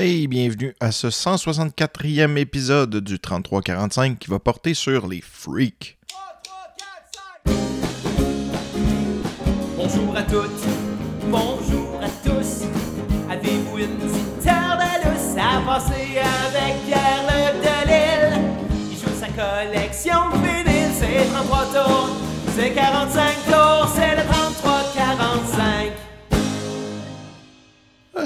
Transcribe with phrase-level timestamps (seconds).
[0.00, 5.98] Hey, bienvenue à ce 164e épisode du 3345 qui va porter sur les freaks.
[9.76, 10.68] Bonjour à toutes,
[11.24, 12.62] bonjour à tous.
[13.28, 18.40] Avez-vous une petite lousse à passer avec Pierre Le Delille?
[18.92, 20.46] Il joue sa collection de
[20.94, 22.10] c'est 33 tours,
[22.56, 24.37] c'est 45 tours, c'est le 33-45.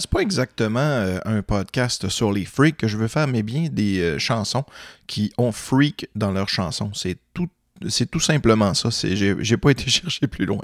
[0.01, 3.69] C'est pas exactement euh, un podcast sur les freaks que je veux faire, mais bien
[3.71, 4.65] des euh, chansons
[5.07, 6.91] qui ont freak dans leurs chansons.
[6.95, 7.49] C'est tout.
[7.89, 8.91] C'est tout simplement ça.
[9.03, 10.63] J'ai pas été chercher plus loin.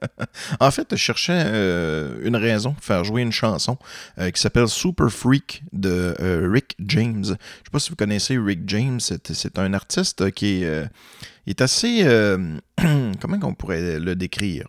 [0.60, 3.76] en fait, je cherchais euh, une raison pour faire jouer une chanson
[4.18, 7.24] euh, qui s'appelle Super Freak de euh, Rick James.
[7.24, 8.98] Je sais pas si vous connaissez Rick James.
[8.98, 10.86] C'est un artiste qui est, euh,
[11.60, 12.00] assez.
[12.04, 12.56] euh,
[13.20, 14.66] comment on pourrait le décrire?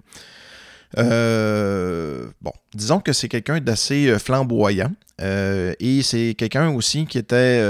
[0.98, 4.92] Euh, bon, disons que c'est quelqu'un d'assez euh, flamboyant.
[5.22, 7.62] euh, et c'est quelqu'un aussi qui était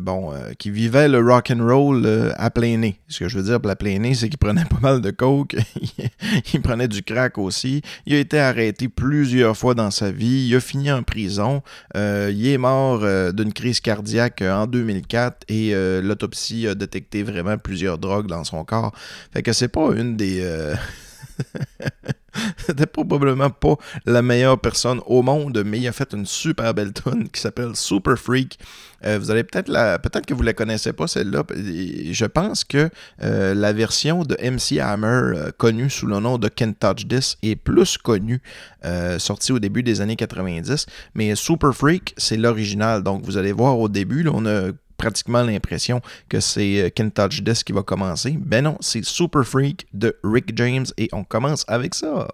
[0.00, 3.00] bon, qui vivait le rock and roll à plein nez.
[3.08, 5.10] Ce que je veux dire par à plein nez, c'est qu'il prenait pas mal de
[5.10, 5.56] coke,
[6.54, 7.82] il prenait du crack aussi.
[8.06, 10.46] Il a été arrêté plusieurs fois dans sa vie.
[10.48, 11.62] Il a fini en prison.
[11.94, 13.00] Il est mort
[13.32, 18.92] d'une crise cardiaque en 2004 et l'autopsie a détecté vraiment plusieurs drogues dans son corps.
[19.32, 20.44] Fait que c'est pas une des
[22.56, 26.92] C'était probablement pas la meilleure personne au monde, mais il a fait une super belle
[26.92, 28.58] tune qui s'appelle Super Freak.
[29.04, 31.44] Euh, vous allez peut-être la, peut-être que vous la connaissez pas celle-là.
[31.54, 32.88] Je pense que
[33.22, 37.36] euh, la version de MC Hammer euh, connue sous le nom de Can't Touch This
[37.42, 38.40] est plus connue,
[39.18, 40.86] sortie au début des années 90.
[41.14, 43.02] Mais Super Freak, c'est l'original.
[43.02, 47.10] Donc vous allez voir au début, là, on a pratiquement l'impression que c'est euh, Can't
[47.10, 48.36] Touch qui va commencer.
[48.38, 52.28] Ben non, c'est Super Freak de Rick James et on commence avec ça.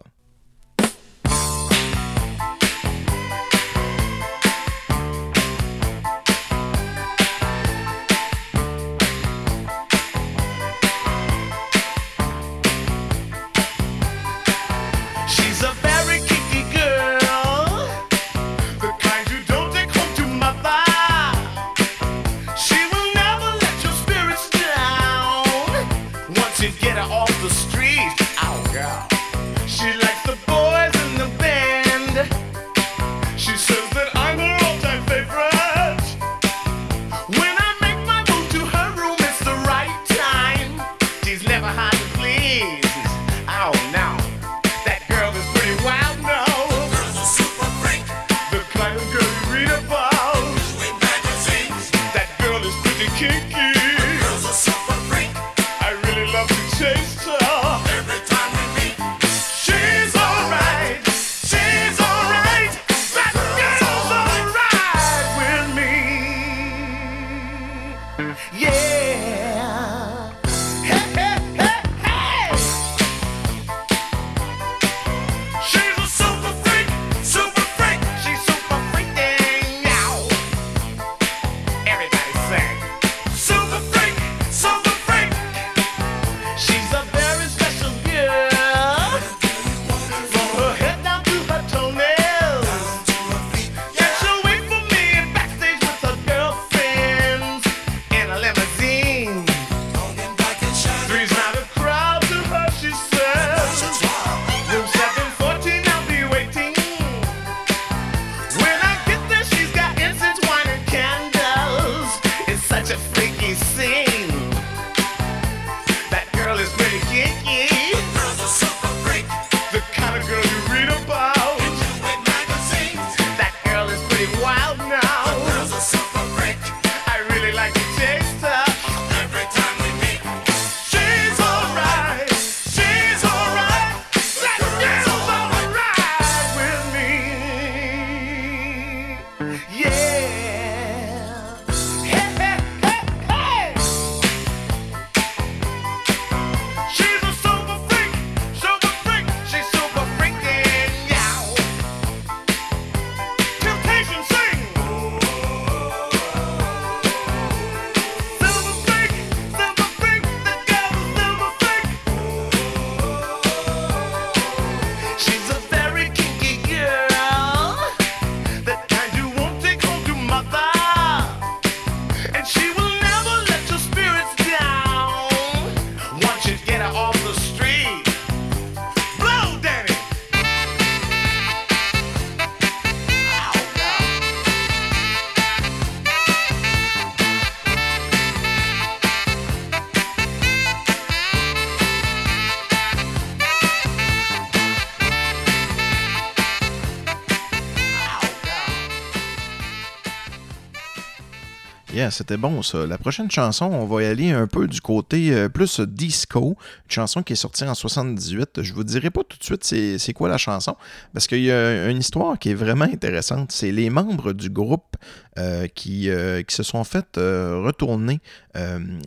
[202.10, 202.86] C'était bon ça.
[202.86, 206.56] La prochaine chanson, on va y aller un peu du côté euh, plus disco.
[206.86, 208.62] Une chanson qui est sortie en 78.
[208.62, 210.76] Je vous dirai pas tout de suite c'est, quoi la chanson,
[211.12, 213.52] parce qu'il y a une histoire qui est vraiment intéressante.
[213.52, 214.96] C'est les membres du groupe
[215.38, 218.20] euh, qui, euh, qui se sont fait retourner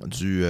[0.08, 0.46] du,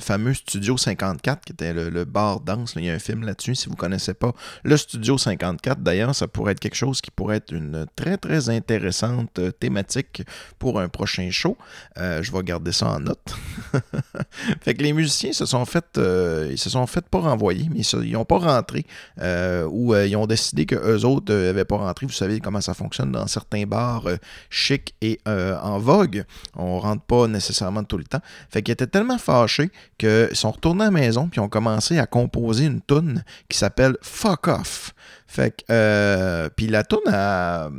[0.00, 2.74] fameux Studio 54, qui était le, bar danse.
[2.76, 4.32] Il y a un film là-dessus, si vous ne connaissez pas.
[4.62, 8.48] Le Studio 54, d'ailleurs, ça pourrait être quelque chose qui pourrait être une très, très
[8.48, 10.22] intéressante thématique
[10.58, 11.49] pour un prochain show.
[11.98, 13.34] Euh, je vais garder ça en note.
[14.60, 17.80] fait que les musiciens se sont fait, euh, ils se sont fait pas renvoyer, mais
[17.80, 18.84] ils, se- ils ont pas rentré
[19.20, 22.06] euh, ou ils ont décidé que eux autres n'avaient pas rentré.
[22.06, 24.04] Vous savez comment ça fonctionne dans certains bars
[24.48, 26.24] chics et en vogue.
[26.56, 28.20] On rentre pas nécessairement tout le temps.
[28.50, 32.06] Fait qu'ils étaient tellement fâchés qu'ils sont retournés à la maison puis ont commencé à
[32.06, 34.94] composer une tune qui s'appelle Fuck Off.
[35.30, 37.70] Fait que, euh, puis la tune a,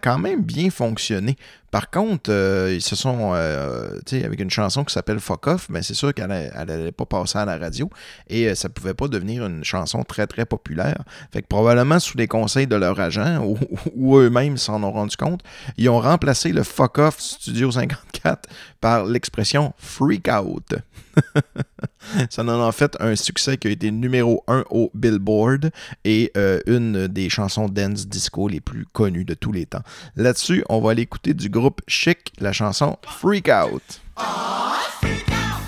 [0.00, 1.36] quand même bien fonctionné.
[1.70, 5.82] Par contre, euh, ils se sont, euh, avec une chanson qui s'appelle Fuck Off, mais
[5.82, 7.90] c'est sûr qu'elle n'allait pas passer à la radio
[8.28, 10.96] et ça pouvait pas devenir une chanson très très populaire.
[11.30, 13.58] Fait que probablement sous les conseils de leur agent ou,
[13.94, 15.42] ou eux-mêmes s'en ont rendu compte,
[15.76, 18.48] ils ont remplacé le Fuck Off Studio 54
[18.84, 20.74] par l'expression Freak Out.
[22.28, 25.70] Ça en a fait un succès qui a été numéro 1 au Billboard
[26.04, 29.80] et euh, une des chansons dance disco les plus connues de tous les temps.
[30.16, 34.02] Là-dessus, on va aller écouter du groupe Chic la chanson Freak Out.
[35.00, 35.63] C'est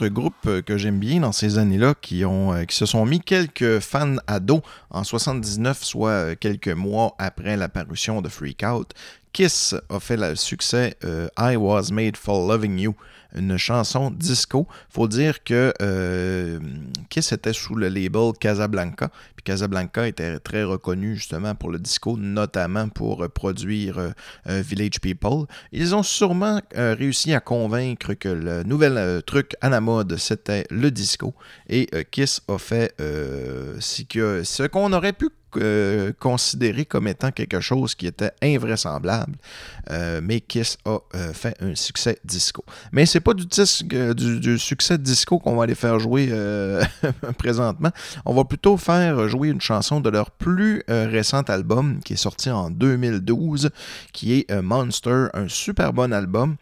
[0.00, 2.54] Il y a un autre groupe euh, que j'aime bien dans ces années-là qui, ont,
[2.54, 7.14] euh, qui se sont mis quelques fans à dos en 79, soit euh, quelques mois
[7.18, 8.94] après la parution de Freak Out.
[9.32, 10.96] Kiss a fait le succès
[11.38, 12.94] I Was Made for Loving You,
[13.34, 14.66] une chanson disco.
[14.88, 16.58] Faut dire que euh,
[17.08, 22.16] Kiss était sous le label Casablanca, puis Casablanca était très reconnu justement pour le disco,
[22.16, 25.46] notamment pour euh, produire euh, Village People.
[25.72, 30.90] Ils ont sûrement réussi à convaincre que le nouvel truc à la mode c'était le
[30.90, 31.34] disco,
[31.68, 37.94] et Kiss a fait que- ce qu'on aurait pu euh, considéré comme étant quelque chose
[37.94, 39.36] qui était invraisemblable,
[39.90, 42.64] euh, mais Kiss a euh, fait un succès disco.
[42.92, 43.46] Mais c'est pas du,
[44.14, 46.32] du, succès disco qu'on va aller faire jouer
[47.38, 47.90] présentement.
[48.24, 52.50] On va plutôt faire jouer une chanson de leur plus récent album qui est sorti
[52.50, 53.70] en 2012,
[54.12, 56.56] qui est Monster, un super bon album.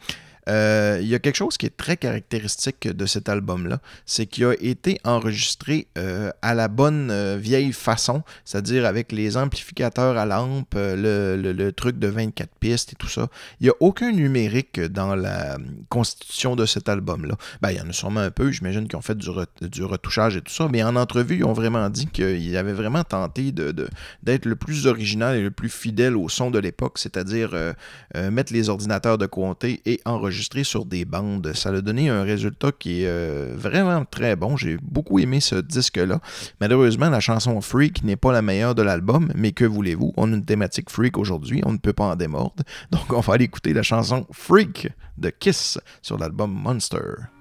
[0.48, 4.44] Euh, Il y a quelque chose qui est très caractéristique de cet album-là, c'est qu'il
[4.44, 10.26] a été enregistré euh, à la bonne euh, vieille façon, c'est-à-dire avec les amplificateurs à
[10.26, 13.28] lampe, le, truc de 24 pistes et tout ça.
[13.60, 17.36] Il n'y a aucun numérique dans la constitution de cet album-là.
[17.60, 19.84] Ben, il y en a sûrement un peu, j'imagine qu'ils ont fait du, re- du
[19.84, 23.52] retouchage et tout ça, mais en entrevue, ils ont vraiment dit qu'ils avaient vraiment tenté
[23.52, 27.50] d'être le plus original et le plus fidèle au son de l'époque, c'est-à-dire
[28.14, 31.52] mettre les ordinateurs de côté et enregistrer sur des bandes.
[31.54, 34.56] Ça a donné un résultat qui est euh, vraiment très bon.
[34.56, 36.20] J'ai beaucoup aimé ce disque-là.
[36.60, 40.12] Malheureusement, la chanson Freak n'est pas la meilleure de l'album, mais que voulez-vous?
[40.16, 42.62] On a une thématique Freak aujourd'hui, on ne peut pas en démordre.
[42.90, 47.37] Donc, on va aller écouter la chanson Freak de Kiss sur l'album Monster.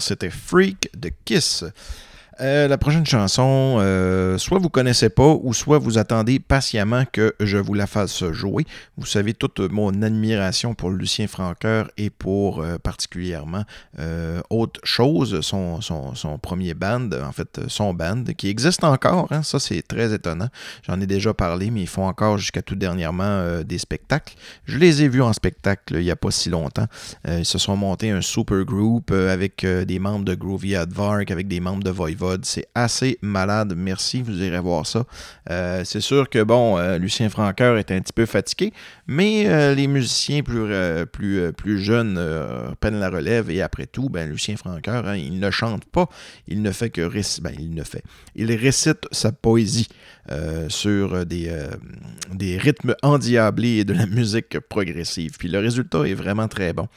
[0.00, 1.64] C'était Freak de Kiss.
[2.40, 7.34] Euh, la prochaine chanson, euh, soit vous connaissez pas, ou soit vous attendez patiemment que
[7.38, 8.64] je vous la fasse jouer.
[8.96, 13.64] Vous savez toute mon admiration pour Lucien Franqueur et pour euh, particulièrement
[14.48, 15.80] autre chose, son,
[16.40, 19.28] premier band, en fait son band, qui existe encore.
[19.30, 19.42] hein.
[19.42, 20.48] ça, c'est très étonnant.
[20.86, 24.34] J'en ai déjà parlé, mais ils font encore jusqu'à tout dernièrement des spectacles.
[24.64, 26.86] Je les ai vus en spectacle il n'y a pas si longtemps.
[27.28, 31.60] Ils se sont montés un super group avec des membres de Groovy Advark, avec des
[31.60, 31.90] membres de
[32.42, 33.74] C'est assez malade.
[33.76, 35.04] Merci, vous irez voir ça.
[35.50, 38.72] Euh, c'est sûr que, bon, euh, Lucien Franqueur est un petit peu fatigué,
[39.06, 40.70] mais euh, les musiciens plus,
[41.12, 42.20] plus, plus jeunes
[42.80, 46.08] prennent la relève et après tout, ben, Lucien Franqueur, hein, il ne chante pas,
[46.46, 47.42] il ne fait que réciter.
[47.42, 48.02] Ben, il ne fait.
[48.34, 49.88] Il récite sa poésie
[50.68, 51.52] sur des,
[52.34, 55.36] des rythmes endiablés et de la musique progressive.
[55.38, 56.88] Puis le résultat est vraiment très bon.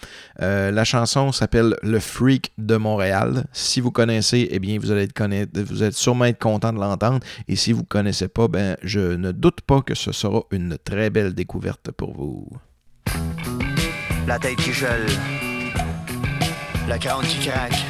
[0.41, 3.45] Euh, la chanson s'appelle Le Freak de Montréal.
[3.53, 7.19] Si vous connaissez, eh bien, vous allez, être connaître, allez sûrement être content de l'entendre.
[7.47, 10.77] Et si vous ne connaissez pas, ben, je ne doute pas que ce sera une
[10.83, 12.47] très belle découverte pour vous.
[14.27, 15.05] La tête qui gèle.
[16.87, 17.85] Le crâne qui craque.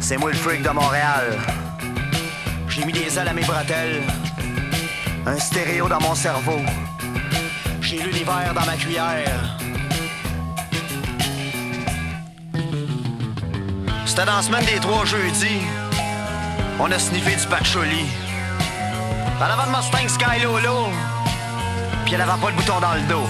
[0.00, 1.38] C'est moi le freak de Montréal.
[2.68, 4.02] J'ai mis des ailes à mes bretelles.
[5.26, 6.60] Un stéréo dans mon cerveau.
[7.80, 9.56] J'ai l'univers dans ma cuillère.
[14.04, 15.62] C'était dans la semaine des trois jeudis.
[16.78, 18.04] On a sniffé du patchouli.
[19.40, 20.88] En avant de Mustang Sky Lolo.
[22.04, 23.26] Puis elle avait pas le bouton dans le dos.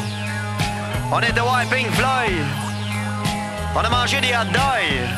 [1.12, 2.44] On est de Wiping Floyd.
[3.76, 5.08] On a mangé des hot dogs.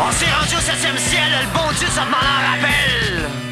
[0.00, 3.51] On s'est rendu au septième ciel, le bon Dieu, ça m'en en rappelle.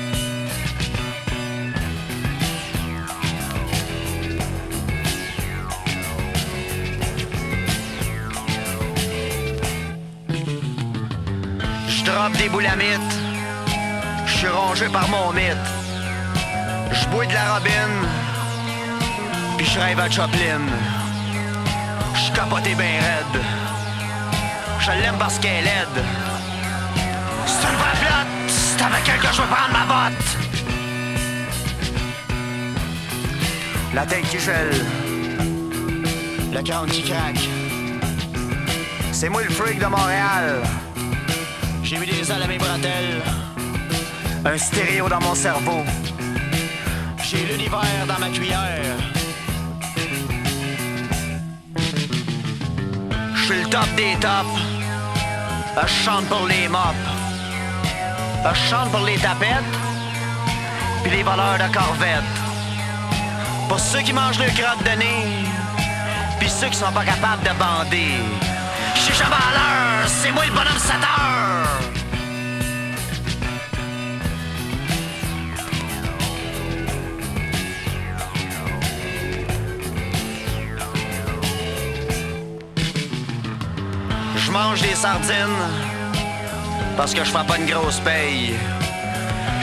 [12.10, 13.14] Drop des boulamites.
[14.26, 15.68] Je suis rongé par mon mythe.
[16.92, 18.00] Je bois de la robine.
[19.56, 20.64] Puis je rêve à Choplin.
[22.14, 23.42] Je capoté ben raide.
[24.80, 25.98] Je l'aime parce qu'elle aide.
[27.46, 28.48] C'est une vraie flotte.
[28.48, 30.26] C'est avec elle que je veux prendre ma botte.
[33.94, 34.84] La tête qui gèle.
[36.52, 37.48] Le crâne qui craque.
[39.12, 40.62] C'est moi le freak de Montréal.
[41.90, 43.20] J'ai mis des ailes à mes bretelles.
[44.44, 45.82] Un stéréo dans mon cerveau.
[47.24, 48.96] J'ai l'univers dans ma cuillère.
[53.34, 54.60] Je suis le top des tops.
[55.82, 56.94] Je chante pour les mops.
[58.44, 59.74] Je chante pour les tapettes.
[61.02, 62.36] Puis les voleurs de corvettes.
[63.68, 65.26] Pour ceux qui mangent le crotte de nez.
[66.38, 68.49] Puis ceux qui sont pas capables de bander.
[69.02, 70.08] Suis jamais à l'heure.
[70.08, 71.80] C'est moi le bonhomme 7 heures.
[84.36, 85.34] Je mange des sardines
[86.96, 88.52] parce que je fais pas une grosse paye.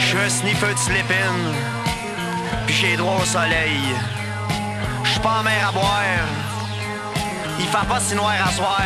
[0.00, 1.38] Je suis un sniffer de slip-in,
[2.66, 3.80] puis j'ai droit au soleil.
[5.04, 6.26] Je suis pas en mer à boire,
[7.58, 8.80] il fait pas si noir à soir.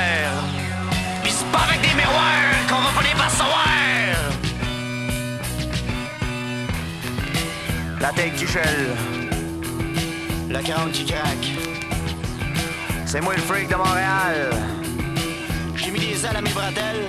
[1.22, 3.68] Puis c'est pas avec des miroirs qu'on va finir par savoir.
[8.00, 8.96] La tête qui gèle,
[10.48, 11.52] le crâne qui craque.
[13.06, 14.50] C'est moi le freak de Montréal.
[15.76, 17.08] J'ai mis des ailes à mes bretelles.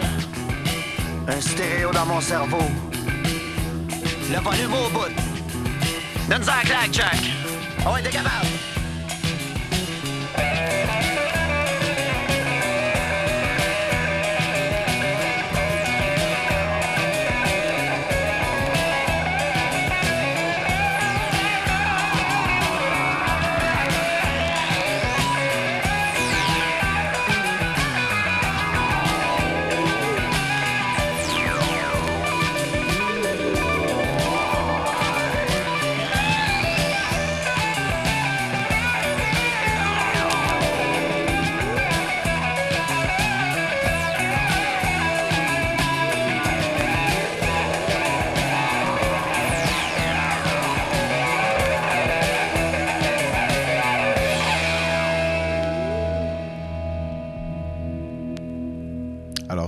[1.28, 2.70] Un stéréo dans mon cerveau.
[4.30, 5.14] Le volume au bout.
[6.30, 7.20] Donne-en un claque, Jack.
[7.86, 8.53] Ah ouais, t'es capable.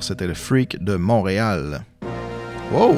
[0.05, 1.81] C'était le Freak de Montréal.
[2.71, 2.97] Wow!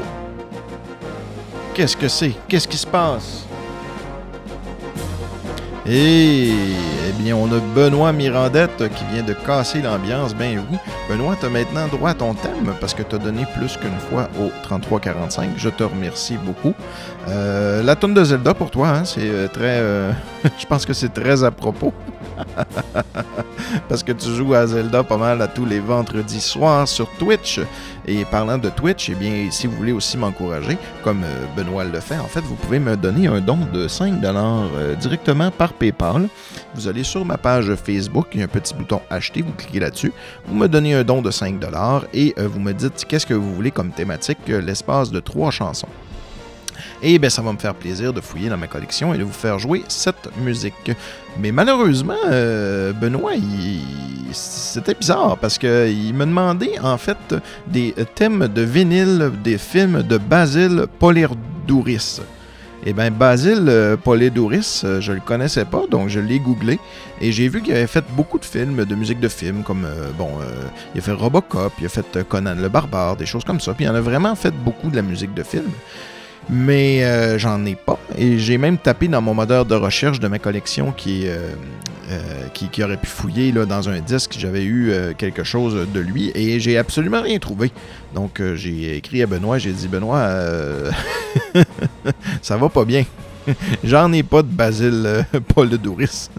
[1.74, 2.34] Qu'est-ce que c'est?
[2.48, 3.46] Qu'est-ce qui se passe?
[5.90, 10.36] Et eh bien, on a Benoît Mirandette qui vient de casser l'ambiance.
[10.36, 10.78] Ben oui,
[11.10, 14.28] Benoît, tu maintenant droit à ton thème parce que tu as donné plus qu'une fois
[14.38, 15.52] au 3345.
[15.56, 16.74] Je te remercie beaucoup.
[17.30, 19.78] Euh, la tonne de Zelda pour toi, hein, c'est euh, très.
[19.80, 20.12] euh,
[20.60, 21.94] Je pense que c'est très à propos.
[23.90, 27.60] Parce que tu joues à Zelda pas mal à tous les vendredis soirs sur Twitch.
[28.06, 32.00] Et parlant de Twitch, eh bien, si vous voulez aussi m'encourager, comme euh, Benoît le
[32.00, 36.30] fait, en fait, vous pouvez me donner un don de 5$ euh, directement par PayPal.
[36.74, 39.80] Vous allez sur ma page Facebook, il y a un petit bouton acheter, vous cliquez
[39.80, 40.14] là-dessus,
[40.46, 43.54] vous me donnez un don de 5$ et euh, vous me dites qu'est-ce que vous
[43.54, 45.90] voulez comme thématique, l'espace de trois chansons.
[47.02, 49.32] Et bien, ça va me faire plaisir de fouiller dans ma collection et de vous
[49.32, 50.92] faire jouer cette musique.
[51.40, 53.34] Mais malheureusement, euh, Benoît,
[54.32, 57.36] c'était bizarre parce qu'il me demandait en fait
[57.68, 62.22] des thèmes de vinyle des films de Basile Polirdouris.
[62.86, 66.80] Et bien, Basile euh, Polirdouris, euh, je le connaissais pas, donc je l'ai googlé
[67.20, 69.86] et j'ai vu qu'il avait fait beaucoup de films, de musique de films, comme,
[70.18, 70.30] bon,
[70.96, 73.74] il a fait Robocop, il a fait Conan le Barbare, des choses comme ça.
[73.74, 75.70] Puis il en a vraiment fait beaucoup de la musique de film
[76.50, 78.00] mais euh, j'en ai pas.
[78.18, 81.52] Et j'ai même tapé dans mon moteur de recherche de ma collection qui, euh,
[82.10, 84.36] euh, qui, qui aurait pu fouiller là, dans un disque.
[84.38, 87.72] J'avais eu quelque chose de lui et j'ai absolument rien trouvé.
[88.16, 90.30] Donc j'ai écrit à Benoît, j'ai dit Benoît,
[92.42, 93.04] ça va pas bien.
[93.84, 96.30] J'en ai pas de Basile Paul de Douris.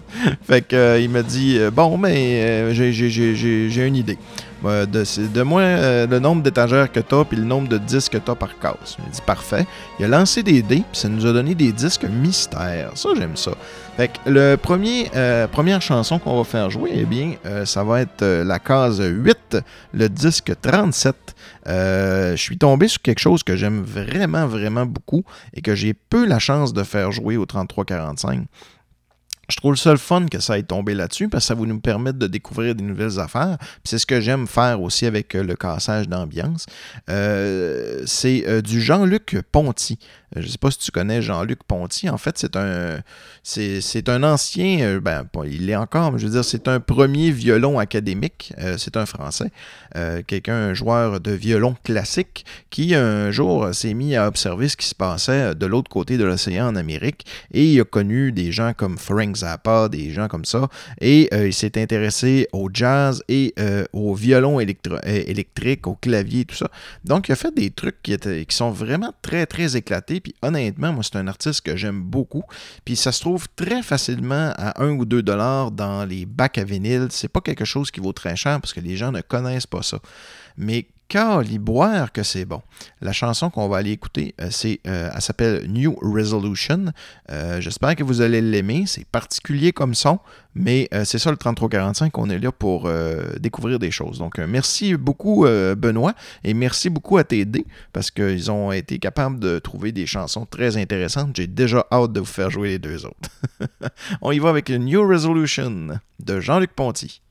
[0.43, 4.17] fait que euh, il m'a dit bon mais j'ai une idée.
[4.63, 8.17] De, de moins euh, le nombre d'étagères que t'as puis le nombre de disques que
[8.17, 8.97] t'as par case.
[9.05, 9.65] Il dit parfait.
[9.99, 12.91] Il a lancé des dés, puis ça nous a donné des disques mystères.
[12.95, 13.51] Ça, j'aime ça.
[13.99, 17.83] Fait que le premier, euh, première chanson qu'on va faire jouer, eh bien, euh, ça
[17.83, 19.57] va être euh, la case 8,
[19.93, 21.15] le disque 37.
[21.67, 25.93] Euh, je suis tombé sur quelque chose que j'aime vraiment, vraiment beaucoup et que j'ai
[25.93, 28.45] peu la chance de faire jouer au 33-45.
[29.49, 31.79] Je trouve le seul fun que ça ait tombé là-dessus parce que ça va nous
[31.79, 33.57] permettre de découvrir des nouvelles affaires.
[33.83, 36.67] C'est ce que j'aime faire aussi avec euh, le cassage d'ambiance.
[37.09, 39.97] Euh, c'est euh, du Jean-Luc Ponty.
[40.35, 42.07] Je ne sais pas si tu connais Jean-Luc Ponty.
[42.07, 42.99] En fait, c'est un,
[43.41, 47.79] c'est, un ancien, ben, il l'est encore, mais je veux dire, c'est un premier violon
[47.79, 48.53] académique.
[48.77, 49.49] C'est un Français.
[50.27, 54.85] Quelqu'un, un joueur de violon classique qui, un jour, s'est mis à observer ce qui
[54.85, 58.73] se passait de l'autre côté de l'océan en Amérique et il a connu des gens
[58.73, 60.67] comme Frank Zappa, des gens comme ça,
[61.01, 64.65] et euh, il s'est intéressé au jazz et euh, au violon euh,
[65.03, 66.69] électrique, au clavier, tout ça.
[67.03, 70.19] Donc, il a fait des trucs qui sont vraiment très, très éclatés.
[70.19, 72.43] Puis, honnêtement, moi, c'est un artiste que j'aime beaucoup.
[72.85, 76.63] Puis, ça se trouve très facilement à 1 ou 2 dollars dans les bacs à
[76.63, 77.07] vinyle.
[77.09, 79.83] C'est pas quelque chose qui vaut très cher parce que les gens ne connaissent pas
[79.83, 79.99] ça.
[80.57, 80.87] Mais
[81.59, 82.61] boire que c'est bon.
[83.01, 86.85] La chanson qu'on va aller écouter, euh, c'est, euh, elle s'appelle New Resolution.
[87.31, 88.83] Euh, J'espère que vous allez l'aimer.
[88.85, 90.19] C'est particulier comme son,
[90.53, 92.17] mais c'est ça le 3345.
[92.17, 92.89] On est là pour
[93.39, 94.19] découvrir des choses.
[94.19, 99.59] Donc, merci beaucoup, Benoît, et merci beaucoup à TD parce qu'ils ont été capables de
[99.59, 101.35] trouver des chansons très intéressantes.
[101.35, 103.29] J'ai déjà hâte de vous faire jouer les deux autres.
[104.21, 107.21] On y va avec New Resolution de Jean-Luc Ponty.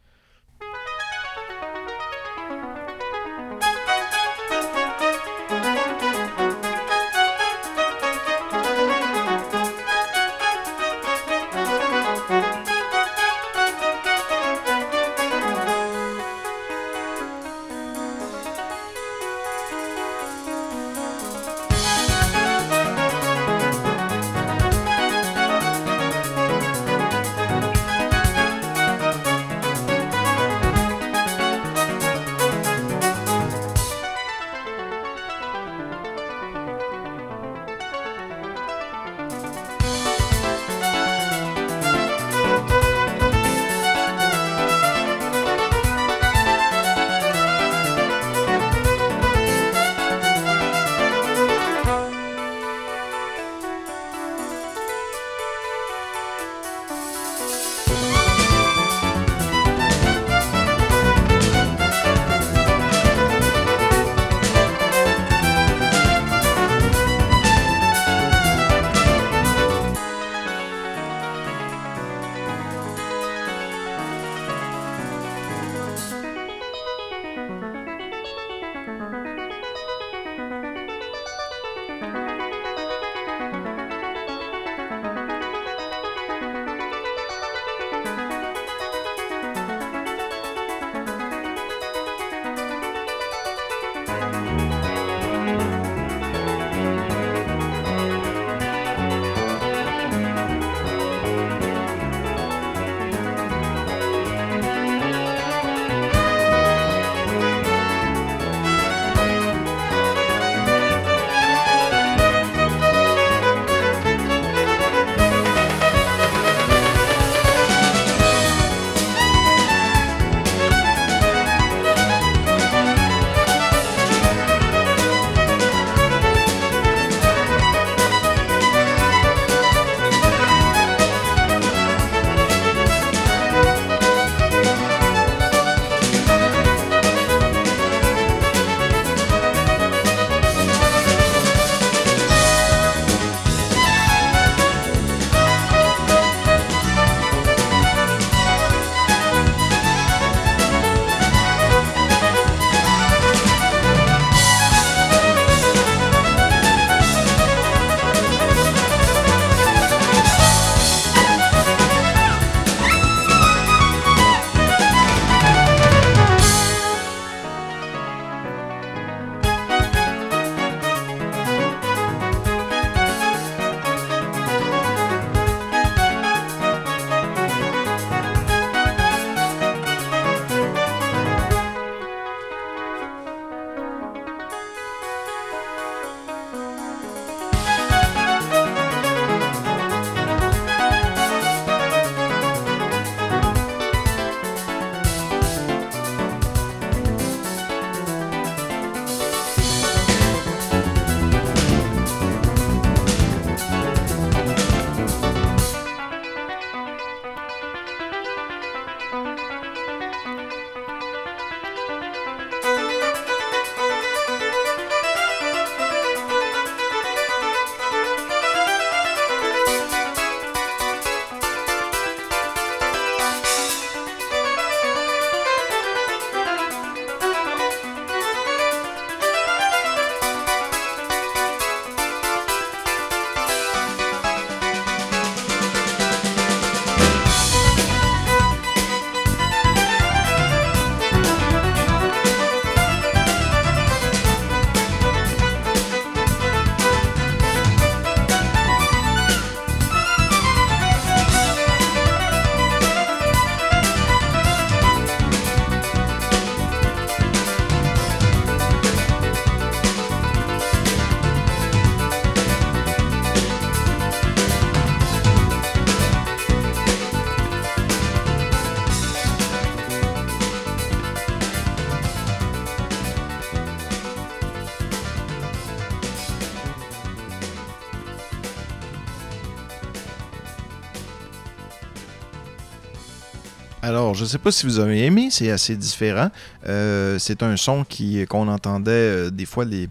[284.29, 286.31] Sais pas si vous avez aimé, c'est assez différent.
[286.67, 289.65] Euh, c'est un son qui qu'on entendait euh, des fois.
[289.71, 289.89] Il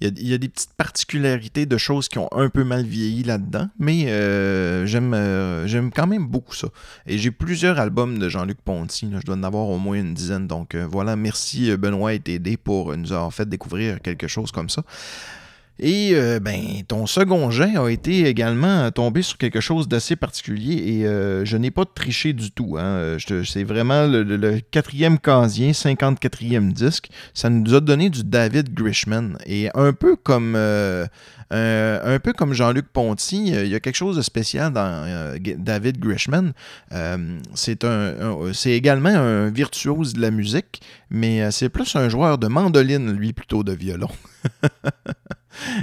[0.00, 4.06] y, a, des petites particularités de choses qui ont un peu mal vieilli là-dedans, mais
[4.06, 6.68] euh, j'aime euh, quand même beaucoup ça.
[7.06, 10.46] Et j'ai plusieurs albums de Jean-Luc Ponty, je dois en avoir au moins une dizaine.
[10.46, 14.84] Donc voilà, merci Benoît et TD pour nous avoir fait découvrir quelque chose comme ça.
[15.80, 20.74] Et euh, ben, ton second jet a été également tombé sur quelque chose d'assez particulier
[20.74, 22.76] et euh, je n'ai pas triché du tout.
[22.78, 23.16] Hein.
[23.24, 27.08] Te- C'est vraiment le, quatrième casier, 54e disque.
[27.34, 29.34] Ça nous a donné du David Grishman.
[29.46, 31.06] Et un peu comme, euh,
[32.54, 36.52] Jean-Luc Ponty, euh, il y a quelque chose de spécial dans euh, David Grishman.
[36.92, 38.14] Euh, c'est un,
[38.66, 43.32] également un virtuose de la musique, mais euh, c'est plus un joueur de mandoline, lui,
[43.32, 44.10] plutôt de violon.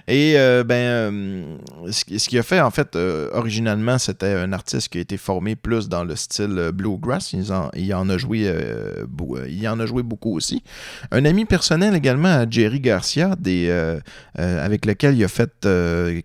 [0.08, 1.58] Et euh, ben, euh,
[1.92, 5.02] ce qui- ce qu'il a fait, en fait, euh, originalement, c'était un artiste qui a
[5.02, 7.34] été formé plus dans le style euh, bluegrass.
[7.34, 8.52] Il en, il en a joué,
[9.50, 10.64] il en a joué beaucoup aussi.
[11.12, 13.36] Un ami personnel également à Jerry Garcia,
[14.36, 15.52] avec lequel il a fait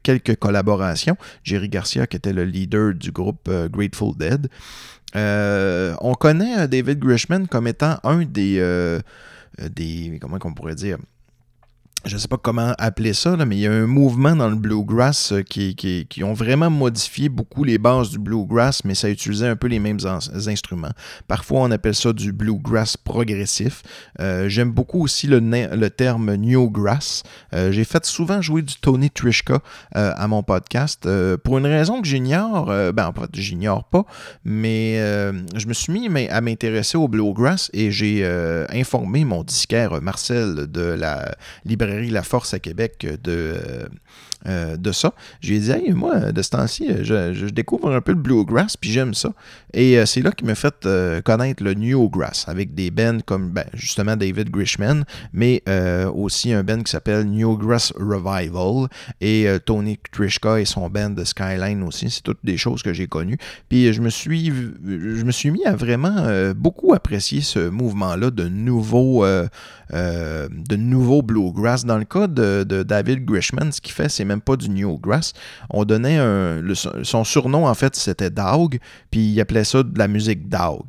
[0.02, 1.16] quelques collaborations.
[1.44, 4.48] Jerry Garcia, qui était le leader du groupe Grateful Dead.
[5.14, 9.00] On connaît David Grishman comme étant un des,
[9.70, 10.98] des comment on pourrait dire,
[12.06, 14.56] je sais pas comment appeler ça, là, mais il y a un mouvement dans le
[14.56, 19.10] bluegrass euh, qui, qui, qui ont vraiment modifié beaucoup les bases du bluegrass, mais ça
[19.10, 20.92] utilisait un peu les mêmes ins- instruments.
[21.28, 23.82] Parfois, on appelle ça du bluegrass progressif.
[24.18, 27.22] Euh, J'aime beaucoup aussi le, le terme newgrass.
[27.52, 29.60] Euh, J'ai fait souvent jouer du Tony Trishka
[29.96, 31.06] euh, à mon podcast
[31.44, 32.66] pour une raison que j'ignore.
[32.94, 34.04] ben, en fait, j'ignore pas,
[34.44, 34.96] mais
[35.54, 38.24] je me suis mis à m'intéresser au bluegrass et j'ai
[38.72, 41.34] informé mon disquaire Marcel de la
[41.66, 43.88] librairie La Force à Québec de,
[44.46, 45.12] euh, de ça.
[45.42, 48.74] J'ai dit, hey, moi, de ce temps-ci, euh, je, je découvre un peu le bluegrass,
[48.74, 49.34] puis j'aime ça.
[49.74, 50.88] Et euh, c'est là qu'il m'a fait
[51.24, 55.62] connaître le newgrass, avec des bands comme ben, justement David Grishman, mais
[56.14, 58.88] aussi un band qui s'appelle Newgrass Revival,
[59.20, 62.10] et Tony Trishka et son band de Skyline aussi.
[62.10, 63.38] C'est toutes des choses que j'ai connues.
[63.68, 69.22] Puis je me suis, je mis à vraiment beaucoup apprécier ce mouvement-là de nouveaux
[71.22, 71.84] bluegrass.
[71.84, 75.32] Dans le cas de, de David Grishman, ce qu'il fait, c'est même pas du newgrass.
[75.70, 76.18] On donnait
[77.02, 78.78] son surnom, en fait, c'était Dog,
[79.10, 80.84] puis il appelait ça de la musique Dog.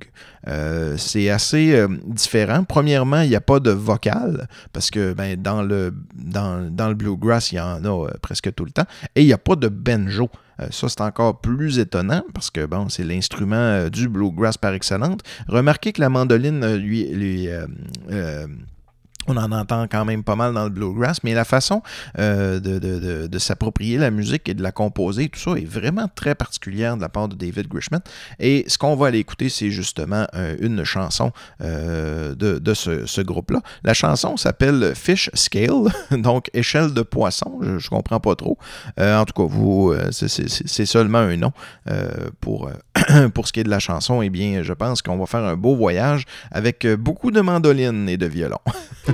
[0.47, 2.63] Euh, c'est assez euh, différent.
[2.63, 7.55] Premièrement, il n'y a pas de vocal, parce que ben, dans, le, dans, bluegrass, il
[7.55, 8.85] y en a euh, presque tout le temps.
[9.15, 10.29] Et il n'y a pas de banjo.
[10.69, 15.17] Ça, c'est encore plus étonnant parce que bon, c'est l'instrument du bluegrass par excellence.
[15.47, 17.49] Remarquez que la mandoline, lui, lui,
[19.27, 21.81] on en entend quand même pas mal dans le bluegrass, mais la façon
[22.17, 26.95] euh, de, s'approprier la musique et de la composer, tout ça est vraiment très particulière
[26.95, 28.01] de la part de David Grishman.
[28.39, 31.31] Et ce qu'on va aller écouter, c'est justement euh, une chanson
[31.61, 33.61] euh, de, ce, groupe-là.
[33.83, 38.57] La chanson s'appelle Fish Scale, donc échelle de poisson, je, je comprends pas trop.
[38.97, 41.51] En tout cas, vous, c'est- seulement un nom
[42.39, 42.69] pour,
[43.33, 44.21] pour ce qui est de la chanson.
[44.21, 48.17] Eh bien, je pense qu'on va faire un beau voyage avec beaucoup de mandolines et
[48.17, 48.57] de violons.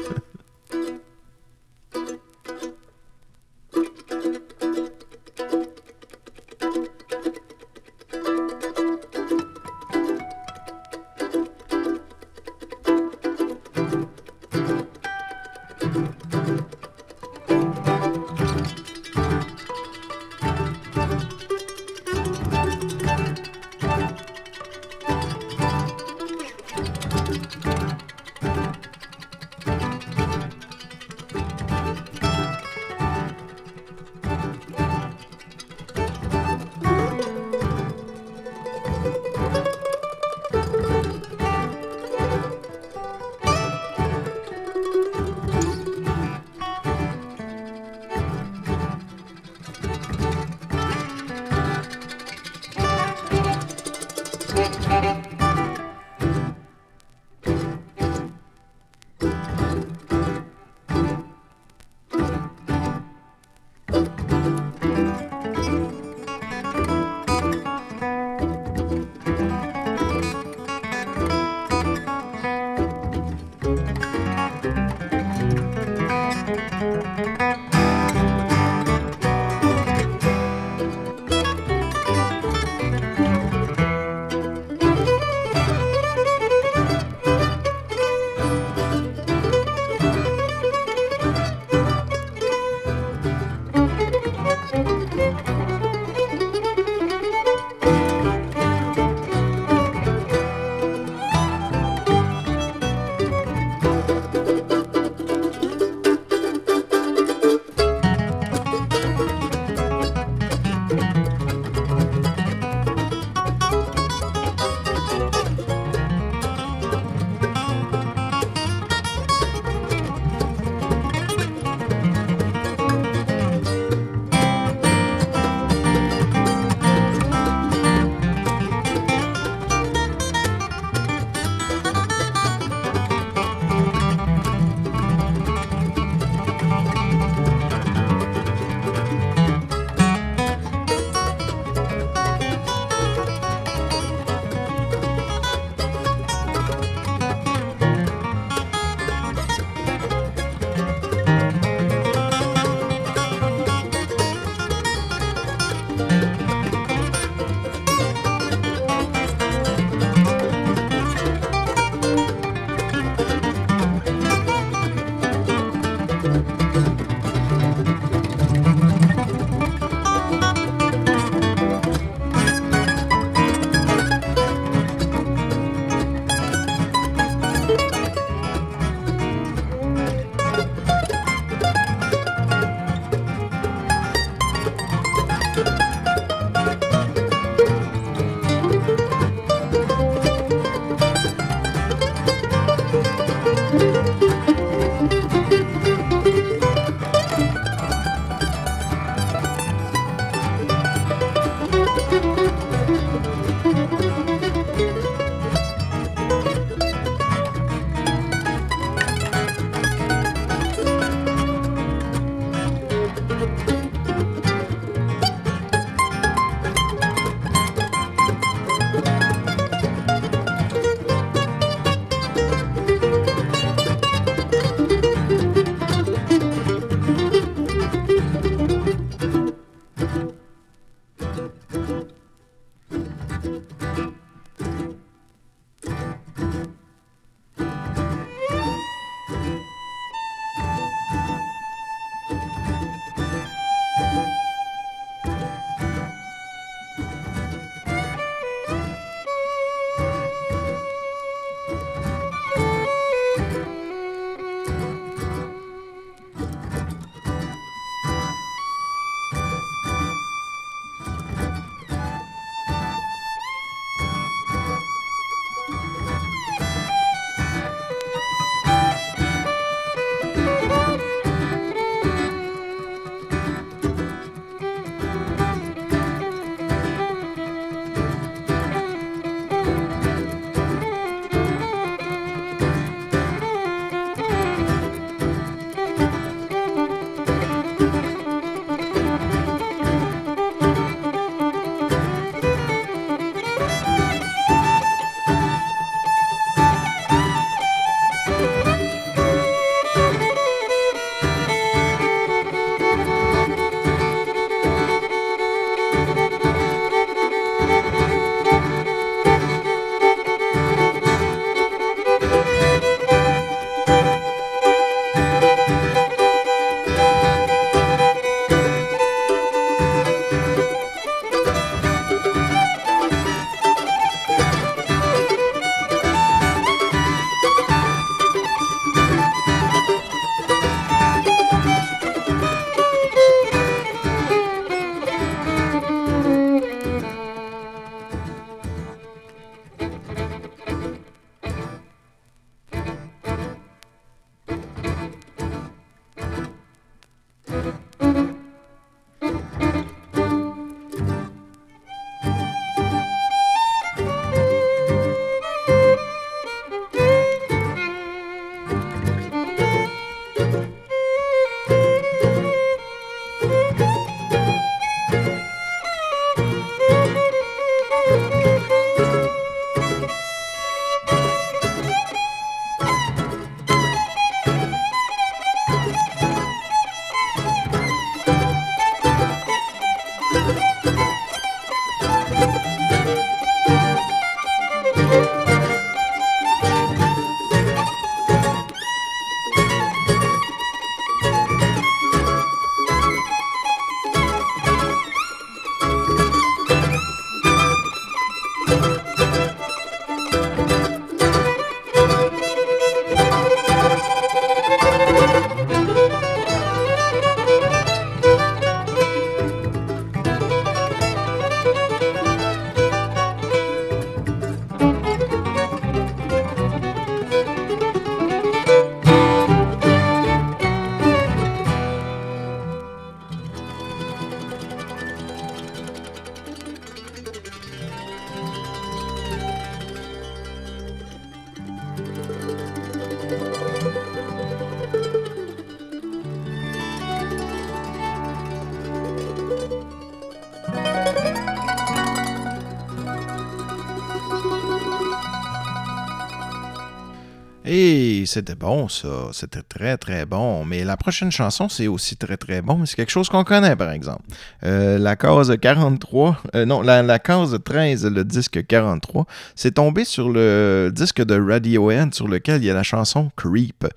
[448.38, 449.30] c'était bon, ça.
[449.32, 450.64] C'était très, très bon.
[450.64, 452.86] Mais la prochaine chanson, c'est aussi très, très bon.
[452.86, 454.22] C'est quelque chose qu'on connaît, par exemple.
[454.64, 459.26] Euh, la case 43, euh, non, la, la case 13, le disque 43,
[459.56, 463.88] c'est tombé sur le disque de Radiohead sur lequel il y a la chanson Creep.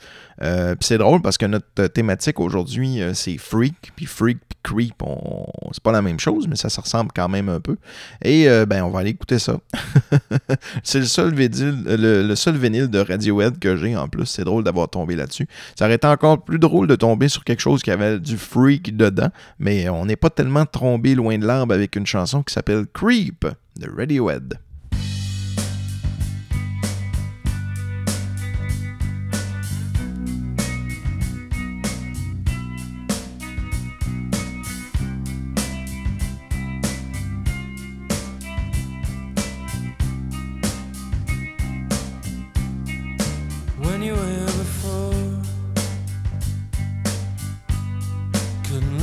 [0.43, 5.03] Euh, c'est drôle parce que notre thématique aujourd'hui, euh, c'est freak, puis freak, puis creep,
[5.72, 7.76] c'est pas la même chose, mais ça se ressemble quand même un peu.
[8.24, 9.59] Et ben, on va aller écouter ça.
[10.82, 14.30] c'est le seul, vinyle, le, le seul vinyle de Radiohead que j'ai en plus.
[14.31, 15.47] C'est drôle d'avoir tombé là-dessus.
[15.76, 18.97] Ça aurait été encore plus drôle de tomber sur quelque chose qui avait du freak
[18.97, 22.87] dedans, mais on n'est pas tellement tombé loin de l'arbre avec une chanson qui s'appelle
[22.93, 23.47] Creep
[23.78, 24.59] de Radiohead.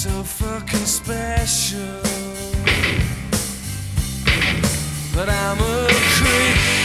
[0.00, 2.00] So fucking special.
[5.14, 6.79] But I'm a creep.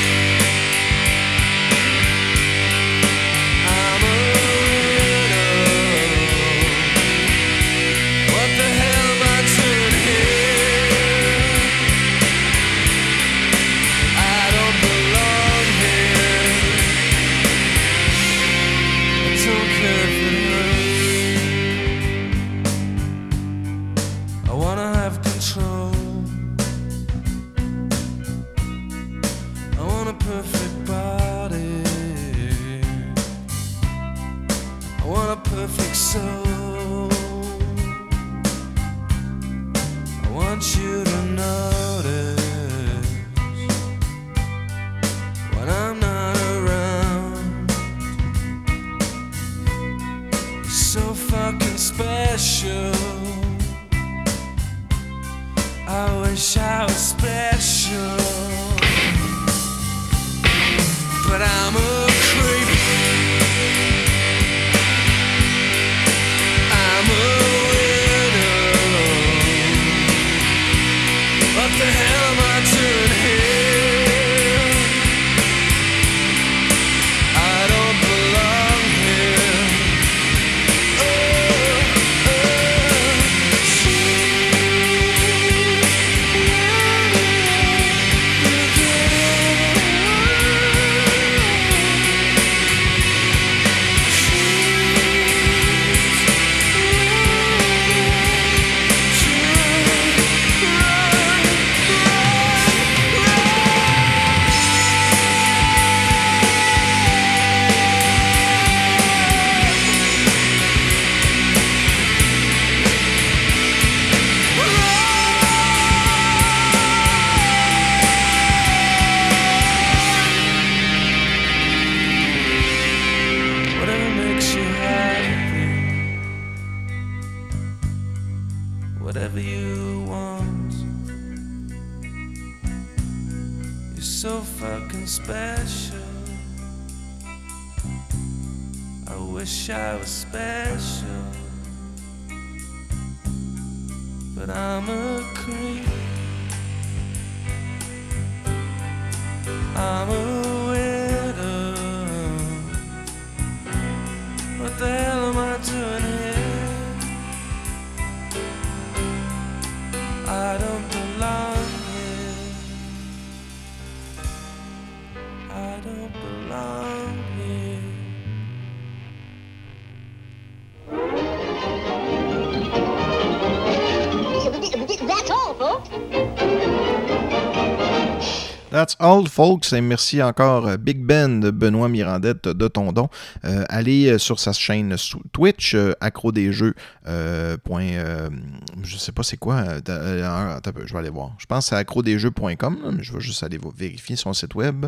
[179.35, 179.73] Folks.
[179.73, 183.09] Et merci encore euh, Big Ben Benoît Mirandette de Tondon.
[183.43, 184.95] Euh, allez euh, sur sa chaîne
[185.33, 186.73] Twitch, accro des jeux.
[187.05, 189.65] je sais pas c'est quoi.
[189.85, 191.35] je vais aller voir.
[191.37, 194.85] Je pense c'est accrodesjeux.com, je vais juste aller vérifier son site web.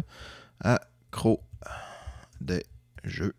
[0.62, 1.42] Accro
[2.40, 2.64] des
[3.04, 3.36] jeux.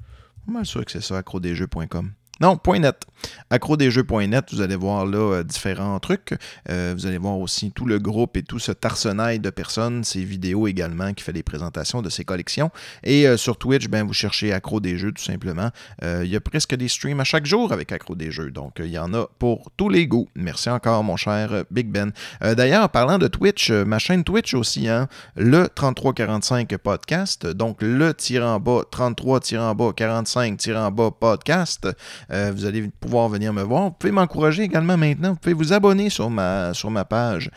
[0.00, 2.10] Je suis mal sûr que c'est ça, accrodesjeux.com.
[2.40, 3.04] Non, .net.
[3.50, 6.34] Accrodesjeux.net, vous allez voir là euh, différents trucs.
[6.68, 10.22] Euh, vous allez voir aussi tout le groupe et tout ce arsenal de personnes, ces
[10.22, 12.70] vidéos également qui fait des présentations de ces collections.
[13.02, 15.70] Et euh, sur Twitch, ben, vous cherchez Accro des Jeux tout simplement.
[16.02, 18.50] Il y a presque des streams à chaque jour avec Accro des Jeux.
[18.50, 20.28] Donc, il y en a pour tous les goûts.
[20.36, 22.12] Merci encore, mon cher Big Ben.
[22.40, 28.60] D'ailleurs, parlant de Twitch, ma chaîne Twitch aussi, hein, le 3345 podcast, donc le tirant
[28.60, 31.88] bas, 33 tirant bas, 45 tirant en bas podcast.
[32.30, 33.84] Euh, vous allez pouvoir venir me voir.
[33.84, 35.30] Vous pouvez m'encourager également maintenant.
[35.30, 37.50] Vous pouvez vous abonner sur ma, sur ma page.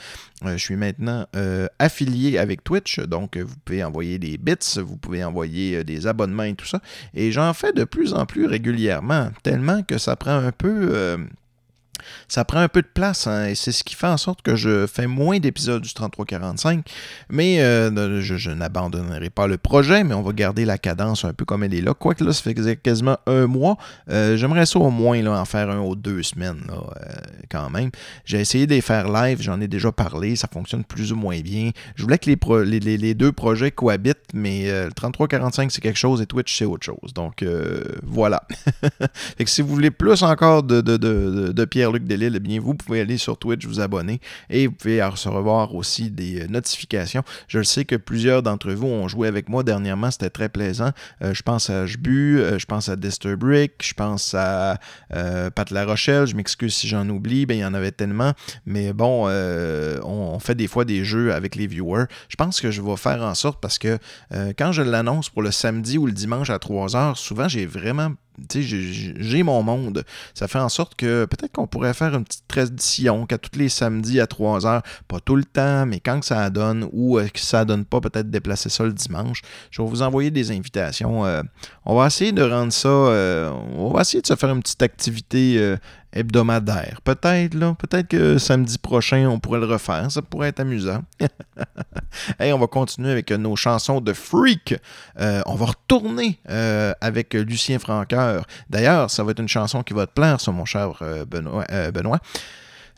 [0.46, 4.98] Euh, je suis maintenant euh, affilié avec Twitch, donc vous pouvez envoyer des bits, vous
[4.98, 6.80] pouvez envoyer des abonnements et tout ça.
[7.14, 11.18] Et j'en fais de plus en plus régulièrement, tellement que ça prend un peu...
[12.28, 14.56] ça prend un peu de place, hein, et c'est ce qui fait en sorte que
[14.56, 16.86] je fais moins d'épisodes du 3345,
[17.30, 21.34] mais euh, je, je n'abandonnerai pas le projet, mais on va garder la cadence un
[21.34, 21.94] peu comme elle est là.
[21.94, 23.78] Quoique là, ça fait quasiment un mois,
[24.10, 27.12] euh, j'aimerais ça au moins là, en faire un ou deux semaines, euh,
[27.50, 27.92] quand même.
[28.26, 31.40] J'ai essayé de les faire live, j'en ai déjà parlé, ça fonctionne plus ou moins
[31.42, 31.72] bien.
[31.96, 36.58] Je voulais que les, deux projets cohabitent, mais le 3345 c'est quelque chose et Twitch
[36.58, 37.14] c'est autre chose.
[37.14, 37.46] Donc
[38.04, 38.44] voilà.
[39.38, 43.02] fait que si vous voulez plus encore de- de Pierre-Luc Delisle, eh bien vous pouvez
[43.02, 44.22] aller sur Twitch, vous abonner
[44.52, 47.24] et vous pouvez recevoir aussi des euh, notifications.
[47.48, 50.92] Je le sais que plusieurs d'entre vous ont joué avec moi dernièrement, c'était très plaisant.
[51.24, 54.78] Euh, je pense à Jbu, euh, je pense à Disturbrick, je pense à
[55.10, 58.34] Pat La Rochelle, je m'excuse si j'en oublie, ben il y en avait tellement,
[58.68, 62.06] mais bon, on, on fait des fois des jeux avec les viewers.
[62.30, 63.98] Je pense que je vais faire en sorte parce que
[64.56, 68.12] quand je l'annonce pour le samedi ou le dimanche à 3h, souvent j'ai vraiment
[68.54, 70.04] j'ai- mon monde.
[70.34, 73.70] Ça fait en sorte que peut-être qu'on pourrait faire une petite tradition qu'à tous les
[73.70, 77.40] samedis à 3 heures, pas tout le temps, mais quand ça donne ou euh, que
[77.40, 79.42] ça donne pas, peut-être déplacer ça le dimanche.
[79.72, 81.26] Je vais vous envoyer des invitations.
[81.26, 81.42] euh,
[81.86, 82.88] on va essayer de rendre ça.
[82.90, 85.78] euh, on va essayer de se faire une petite activité euh,
[86.14, 87.02] hebdomadaire.
[87.04, 87.76] Peut-être, là.
[87.78, 90.12] Peut-être que samedi prochain, on pourrait le refaire.
[90.12, 91.04] Ça pourrait être amusant.
[92.40, 94.76] Hey, on va continuer avec nos chansons de Freak.
[95.20, 98.46] Euh, on va retourner euh, avec Lucien Franqueur.
[98.70, 101.66] D'ailleurs, ça va être une chanson qui va te plaire, ça, mon cher euh, Benoît.
[101.94, 102.20] Benoît.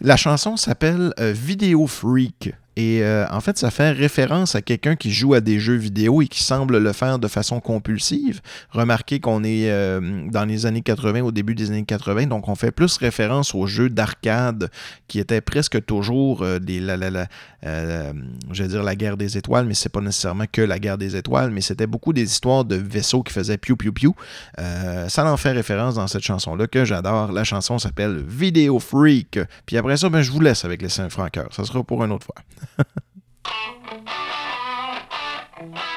[0.01, 2.53] La chanson s'appelle Vidéo Freak.
[2.76, 6.21] Et euh, en fait, ça fait référence à quelqu'un qui joue à des jeux vidéo
[6.21, 8.41] et qui semble le faire de façon compulsive.
[8.71, 12.55] Remarquez qu'on est euh, dans les années 80, au début des années 80, donc on
[12.55, 14.71] fait plus référence aux jeux d'arcade
[15.07, 17.28] qui étaient presque toujours euh, des, la, la, la,
[18.49, 21.61] dire la guerre des étoiles, mais c'est pas nécessairement que la guerre des étoiles, mais
[21.61, 24.15] c'était beaucoup des histoires de vaisseaux qui faisaient piou piou piou.
[24.57, 27.32] Ça en fait référence dans cette chanson-là que j'adore.
[27.32, 29.39] La chanson s'appelle Video Freak.
[29.65, 31.47] Puis après ça, ben, je vous laisse avec les Saint-Francoeur.
[31.51, 32.36] Ça sera pour une autre fois.
[32.66, 32.88] Thank
[35.86, 35.92] you.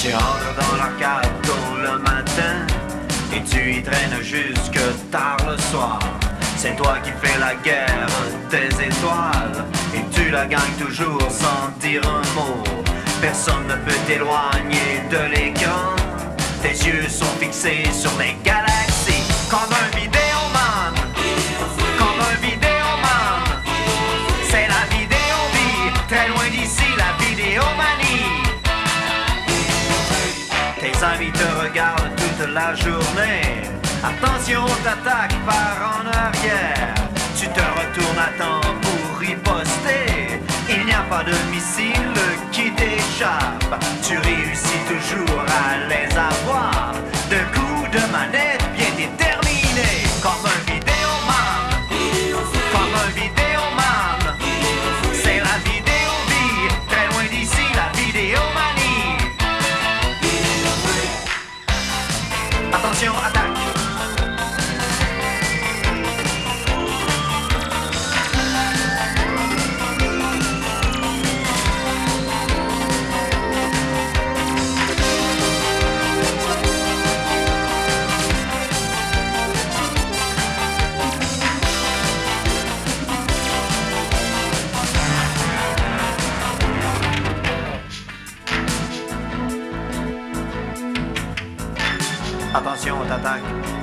[0.00, 2.64] Tu entres dans l'arcade tôt le matin
[3.34, 4.78] et tu y traînes jusque
[5.10, 5.98] tard le soir.
[6.56, 8.06] C'est toi qui fais la guerre
[8.48, 12.62] des étoiles et tu la gagnes toujours sans dire un mot.
[13.20, 15.96] Personne ne peut t'éloigner de l'écran.
[16.62, 20.94] Tes yeux sont fixés sur les galaxies comme un vidéoman.
[21.98, 22.67] Comme un vidéoman.
[31.02, 33.62] Amis te regardent toute la journée.
[34.02, 36.94] Attention, t'attaque par en arrière.
[37.38, 40.40] Tu te retournes à temps pour riposter.
[40.68, 42.14] Il n'y a pas de missile
[42.50, 43.84] qui t'échappe.
[44.02, 46.94] Tu réussis toujours à les avoir.
[47.30, 48.37] De coups de manette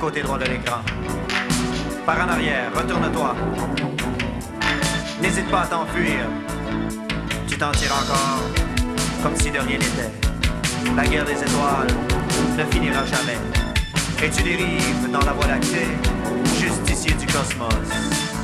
[0.06, 0.82] Côté droit de l'écran.
[2.06, 3.34] Par en arrière, retourne-toi.
[5.20, 6.20] N'hésite pas à t'enfuir.
[7.48, 8.40] Tu t'en tires encore,
[9.20, 10.12] comme si de rien n'était.
[10.94, 11.88] La guerre des étoiles
[12.56, 13.36] ne finira jamais.
[14.22, 15.88] Et tu dérives dans la voie lactée,
[16.56, 18.35] justicier du cosmos.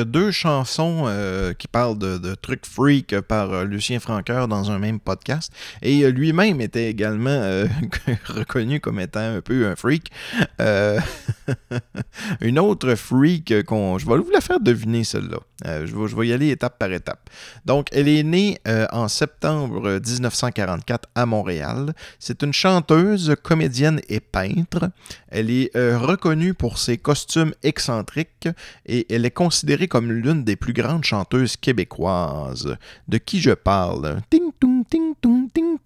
[0.00, 5.00] Deux chansons euh, qui parlent de, trucs freak par euh, Lucien Franqueur dans un même
[5.00, 5.52] podcast.
[5.82, 7.64] Et euh, lui-même était également
[8.26, 10.10] reconnu comme étant un peu un freak.
[11.48, 11.78] Euh,
[12.40, 13.98] une autre freak qu'on.
[13.98, 15.38] Je vais vous la faire deviner celle-là.
[15.64, 17.30] Euh, je, vais, y aller étape par étape.
[17.64, 21.94] Donc, elle est née euh, en septembre 1944 à Montréal.
[22.18, 24.90] C'est une chanteuse, comédienne et peintre.
[25.28, 28.48] Elle est euh, reconnue pour ses costumes excentriques
[28.84, 32.76] et elle est considérée comme l'une des plus grandes chanteuses québécoises.
[33.08, 34.20] De qui je parle?
[34.28, 35.76] Ting tung ting tung ting.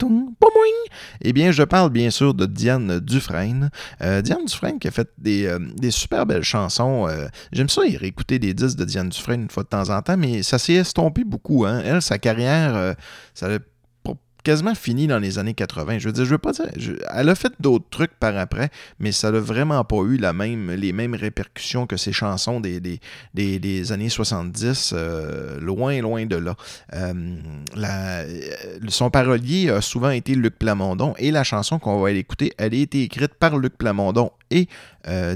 [1.20, 3.70] Eh bien, je parle bien sûr de Diane Dufresne.
[4.02, 7.06] Euh, Diane Dufresne qui a fait des, euh, super belles chansons.
[7.08, 10.02] Euh, J'aime ça y réécouter des disques de Diane Dufresne une fois de temps en
[10.02, 11.66] temps, mais ça s'est estompé beaucoup.
[11.66, 11.82] Hein.
[11.84, 12.94] Elle, sa carrière,
[13.34, 13.58] ça a
[14.42, 15.98] quasiment fini dans les années 80.
[15.98, 16.66] Je veux dire, je veux pas dire.
[17.14, 20.70] elle a fait d'autres trucs par après, mais ça n'a vraiment pas eu la même,
[20.70, 26.56] les mêmes répercussions que ses chansons des, années 70, euh, loin, loin de là.
[26.94, 27.12] Euh,
[27.76, 28.40] euh,
[28.88, 32.74] son parolier a souvent été Luc Plamondon et la chanson qu'on va aller écouter, elle
[32.74, 34.68] a été écrite par Luc Plamondon et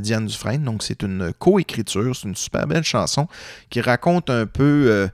[0.00, 0.64] Diane Dufresne.
[0.64, 3.28] Donc, c'est une coécriture, c'est une super belle chanson
[3.70, 5.08] qui raconte un peu.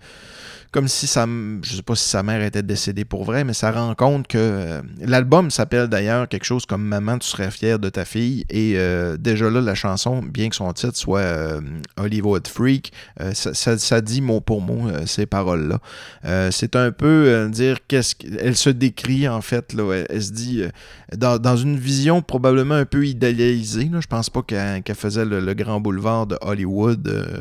[0.72, 1.26] Comme si sa,
[1.62, 4.38] je sais pas si sa mère était décédée pour vrai, mais ça rend compte que
[4.38, 8.44] euh, l'album s'appelle d'ailleurs quelque chose comme Maman, tu serais fière de ta fille.
[8.50, 11.60] Et euh, déjà là, la chanson, bien que son titre soit euh,
[11.96, 15.78] Hollywood Freak, euh, ça, ça- ça dit mot pour mot euh, ces paroles-là.
[16.24, 19.72] Euh, c'est un peu dire qu'est-ce qu'elle se décrit en fait.
[19.72, 20.62] Là, elle, se dit
[21.16, 23.88] dans, dans une vision probablement un peu idéalisée.
[23.92, 27.36] Là, je pense pas qu'elle qu'elle faisait le, le grand boulevard de Hollywood.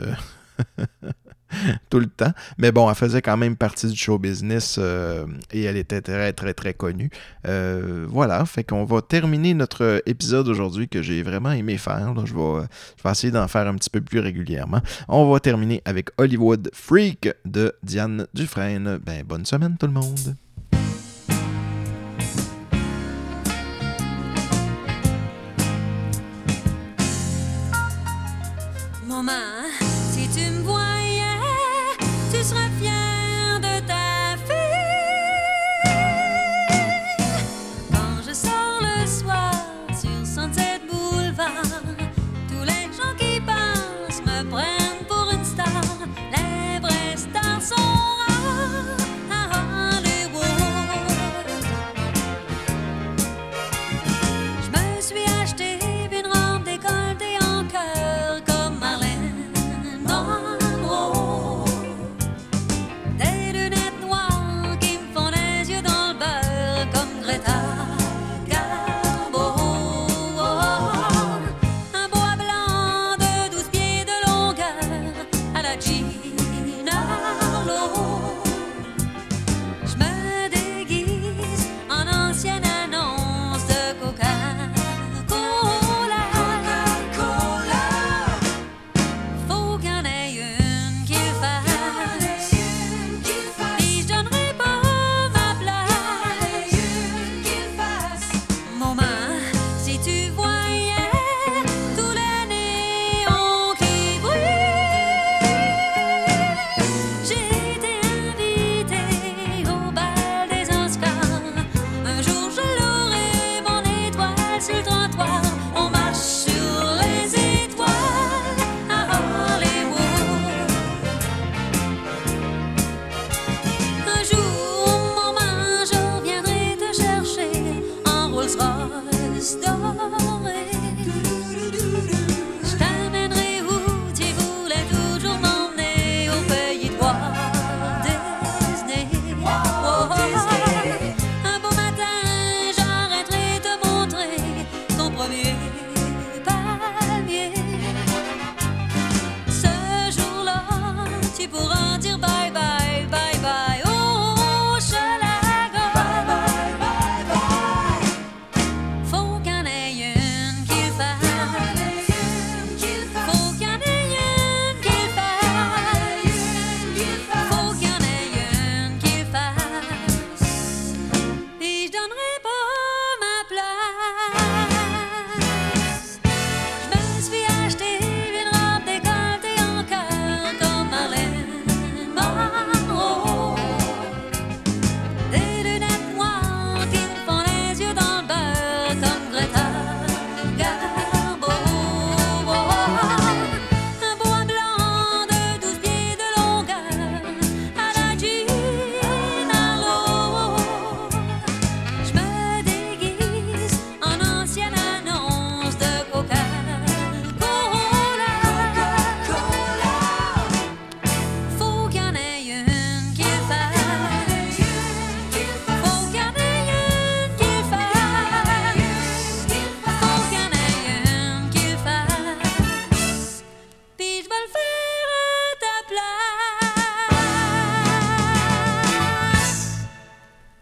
[1.90, 2.32] tout le temps.
[2.58, 6.34] Mais bon, elle faisait quand même partie du show business euh, et elle était très,
[6.34, 7.10] très, très connue.
[7.48, 12.14] Euh, voilà, fait qu'on va terminer notre épisode aujourd'hui que j'ai vraiment aimé faire.
[12.26, 14.82] Je, vais, je vais essayer d'en faire un petit peu plus régulièrement.
[15.08, 19.00] On va terminer avec Hollywood Freak de Diane Dufresne.
[19.06, 20.36] Ben, bonne semaine tout le monde.